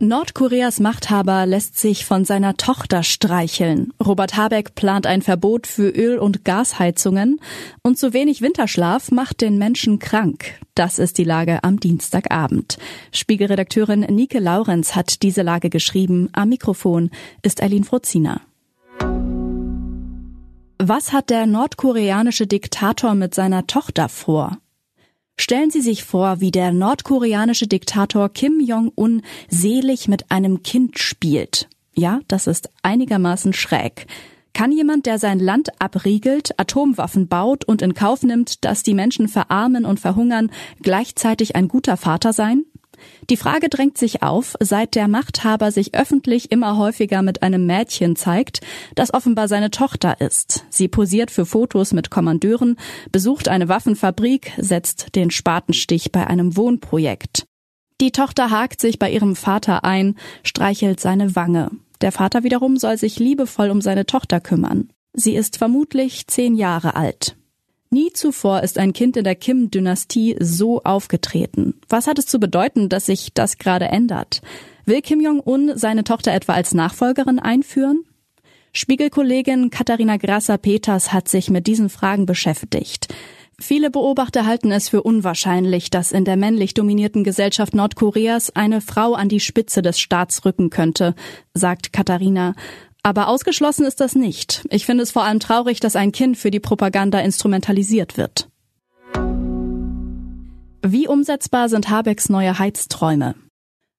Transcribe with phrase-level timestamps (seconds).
[0.00, 3.92] Nordkoreas Machthaber lässt sich von seiner Tochter streicheln.
[4.04, 7.40] Robert Habeck plant ein Verbot für Öl- und Gasheizungen
[7.82, 10.58] und zu wenig Winterschlaf macht den Menschen krank.
[10.74, 12.76] Das ist die Lage am Dienstagabend.
[13.12, 16.28] Spiegelredakteurin Nike Laurenz hat diese Lage geschrieben.
[16.32, 17.10] Am Mikrofon
[17.42, 18.40] ist Eileen Frozina.
[20.78, 24.58] Was hat der nordkoreanische Diktator mit seiner Tochter vor?
[25.36, 31.68] Stellen Sie sich vor, wie der nordkoreanische Diktator Kim Jong-un selig mit einem Kind spielt.
[31.94, 34.06] Ja, das ist einigermaßen schräg.
[34.52, 39.26] Kann jemand, der sein Land abriegelt, Atomwaffen baut und in Kauf nimmt, dass die Menschen
[39.26, 40.50] verarmen und verhungern,
[40.80, 42.64] gleichzeitig ein guter Vater sein?
[43.30, 48.16] Die Frage drängt sich auf, seit der Machthaber sich öffentlich immer häufiger mit einem Mädchen
[48.16, 48.60] zeigt,
[48.94, 50.66] das offenbar seine Tochter ist.
[50.68, 52.76] Sie posiert für Fotos mit Kommandeuren,
[53.10, 57.46] besucht eine Waffenfabrik, setzt den Spatenstich bei einem Wohnprojekt.
[58.00, 61.70] Die Tochter hakt sich bei ihrem Vater ein, streichelt seine Wange.
[62.00, 64.90] Der Vater wiederum soll sich liebevoll um seine Tochter kümmern.
[65.14, 67.36] Sie ist vermutlich zehn Jahre alt.
[67.94, 71.74] Nie zuvor ist ein Kind in der Kim-Dynastie so aufgetreten.
[71.88, 74.42] Was hat es zu bedeuten, dass sich das gerade ändert?
[74.84, 78.02] Will Kim Jong-un seine Tochter etwa als Nachfolgerin einführen?
[78.72, 83.14] Spiegelkollegin Katharina Grasser-Peters hat sich mit diesen Fragen beschäftigt.
[83.60, 89.14] Viele Beobachter halten es für unwahrscheinlich, dass in der männlich dominierten Gesellschaft Nordkoreas eine Frau
[89.14, 91.14] an die Spitze des Staats rücken könnte,
[91.54, 92.56] sagt Katharina.
[93.06, 94.64] Aber ausgeschlossen ist das nicht.
[94.70, 98.48] Ich finde es vor allem traurig, dass ein Kind für die Propaganda instrumentalisiert wird.
[100.82, 103.34] Wie umsetzbar sind Habecks neue Heizträume?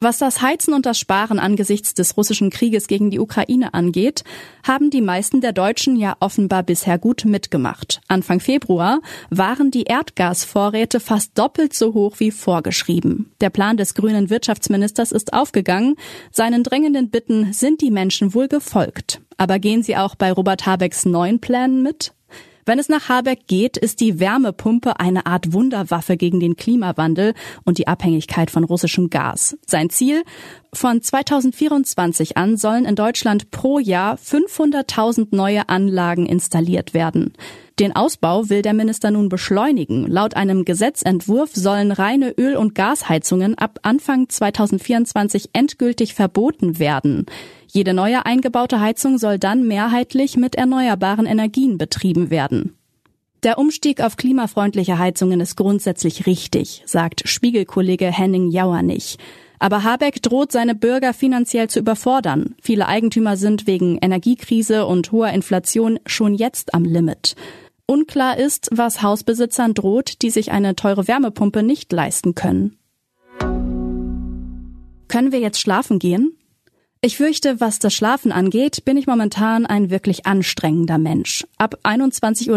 [0.00, 4.22] Was das Heizen und das Sparen angesichts des russischen Krieges gegen die Ukraine angeht,
[4.62, 8.00] haben die meisten der Deutschen ja offenbar bisher gut mitgemacht.
[8.06, 13.32] Anfang Februar waren die Erdgasvorräte fast doppelt so hoch wie vorgeschrieben.
[13.40, 15.96] Der Plan des grünen Wirtschaftsministers ist aufgegangen.
[16.30, 19.20] Seinen drängenden Bitten sind die Menschen wohl gefolgt.
[19.36, 22.12] Aber gehen sie auch bei Robert Habecks neuen Plänen mit?
[22.68, 27.32] Wenn es nach Habeck geht, ist die Wärmepumpe eine Art Wunderwaffe gegen den Klimawandel
[27.64, 29.56] und die Abhängigkeit von russischem Gas.
[29.64, 30.22] Sein Ziel?
[30.74, 37.32] Von 2024 an sollen in Deutschland pro Jahr 500.000 neue Anlagen installiert werden.
[37.78, 40.08] Den Ausbau will der Minister nun beschleunigen.
[40.08, 47.26] Laut einem Gesetzentwurf sollen reine Öl- und Gasheizungen ab Anfang 2024 endgültig verboten werden.
[47.68, 52.74] Jede neue eingebaute Heizung soll dann mehrheitlich mit erneuerbaren Energien betrieben werden.
[53.44, 59.18] Der Umstieg auf klimafreundliche Heizungen ist grundsätzlich richtig, sagt Spiegelkollege Henning Jauernich.
[59.60, 62.56] Aber Habeck droht seine Bürger finanziell zu überfordern.
[62.60, 67.36] Viele Eigentümer sind wegen Energiekrise und hoher Inflation schon jetzt am Limit.
[67.90, 72.76] Unklar ist, was Hausbesitzern droht, die sich eine teure Wärmepumpe nicht leisten können.
[75.08, 76.36] Können wir jetzt schlafen gehen?
[77.00, 81.46] Ich fürchte, was das Schlafen angeht, bin ich momentan ein wirklich anstrengender Mensch.
[81.56, 82.50] Ab 21.30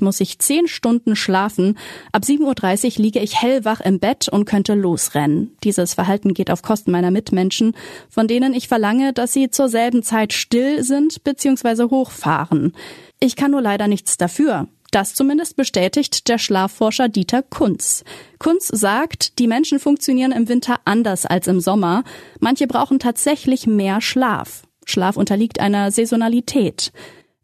[0.00, 1.78] Uhr muss ich 10 Stunden schlafen,
[2.10, 5.56] ab 7.30 Uhr liege ich hellwach im Bett und könnte losrennen.
[5.62, 7.74] Dieses Verhalten geht auf Kosten meiner Mitmenschen,
[8.10, 11.84] von denen ich verlange, dass sie zur selben Zeit still sind bzw.
[11.84, 12.74] hochfahren.
[13.24, 14.68] Ich kann nur leider nichts dafür.
[14.90, 18.04] Das zumindest bestätigt der Schlafforscher Dieter Kunz.
[18.38, 22.04] Kunz sagt, die Menschen funktionieren im Winter anders als im Sommer.
[22.38, 24.64] Manche brauchen tatsächlich mehr Schlaf.
[24.84, 26.92] Schlaf unterliegt einer Saisonalität.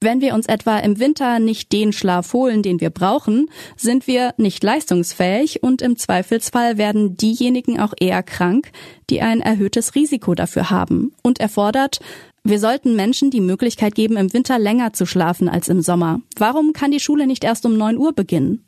[0.00, 4.32] Wenn wir uns etwa im Winter nicht den Schlaf holen, den wir brauchen, sind wir
[4.38, 8.72] nicht leistungsfähig und im Zweifelsfall werden diejenigen auch eher krank,
[9.10, 12.00] die ein erhöhtes Risiko dafür haben und erfordert
[12.48, 16.20] wir sollten Menschen die Möglichkeit geben, im Winter länger zu schlafen als im Sommer.
[16.38, 18.64] Warum kann die Schule nicht erst um 9 Uhr beginnen?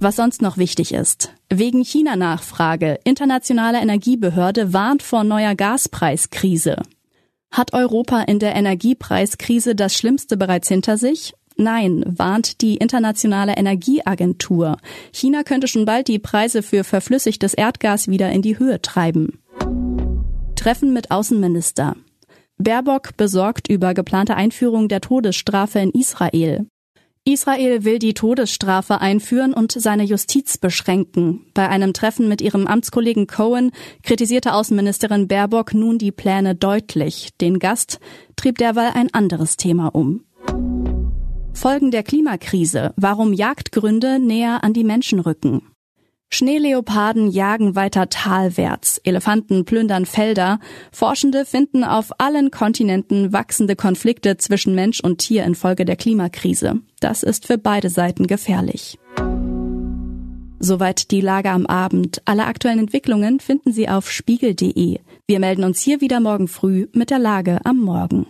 [0.00, 1.34] Was sonst noch wichtig ist.
[1.48, 2.98] Wegen China-Nachfrage.
[3.04, 6.82] Internationale Energiebehörde warnt vor neuer Gaspreiskrise.
[7.52, 11.32] Hat Europa in der Energiepreiskrise das Schlimmste bereits hinter sich?
[11.56, 14.78] Nein, warnt die Internationale Energieagentur.
[15.12, 19.40] China könnte schon bald die Preise für verflüssigtes Erdgas wieder in die Höhe treiben.
[20.58, 21.94] Treffen mit Außenminister.
[22.58, 26.66] Baerbock besorgt über geplante Einführung der Todesstrafe in Israel.
[27.24, 31.46] Israel will die Todesstrafe einführen und seine Justiz beschränken.
[31.54, 33.70] Bei einem Treffen mit ihrem Amtskollegen Cohen
[34.02, 37.30] kritisierte Außenministerin Baerbock nun die Pläne deutlich.
[37.40, 38.00] Den Gast
[38.34, 40.24] trieb derweil ein anderes Thema um.
[41.52, 45.62] Folgen der Klimakrise, warum Jagdgründe näher an die Menschen rücken.
[46.30, 50.60] Schneeleoparden jagen weiter talwärts, Elefanten plündern Felder,
[50.92, 56.80] Forschende finden auf allen Kontinenten wachsende Konflikte zwischen Mensch und Tier infolge der Klimakrise.
[57.00, 58.98] Das ist für beide Seiten gefährlich.
[60.60, 62.20] Soweit die Lage am Abend.
[62.24, 64.98] Alle aktuellen Entwicklungen finden Sie auf spiegel.de.
[65.26, 68.26] Wir melden uns hier wieder morgen früh mit der Lage am Morgen.